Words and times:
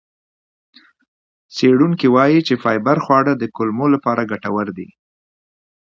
څېړونکي 1.55 2.07
وایي 2.15 2.39
چې 2.47 2.53
فایبر 2.63 2.97
خواړه 3.05 3.33
د 3.37 3.43
کولمو 3.55 3.85
لپاره 3.93 4.29
ګټور 4.31 4.67
دي. 4.77 4.89